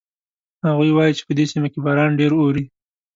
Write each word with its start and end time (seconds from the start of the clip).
هغوی 0.67 0.91
وایي 0.93 1.13
چې 1.17 1.23
په 1.27 1.33
دې 1.37 1.45
سیمه 1.51 1.67
کې 1.73 1.79
باران 1.85 2.11
ډېر 2.19 2.31
اوري 2.41 2.63